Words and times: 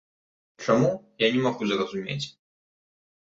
Чаму, 0.63 0.87
я 1.25 1.29
не 1.35 1.41
магу 1.45 1.69
зразумець. 1.71 2.25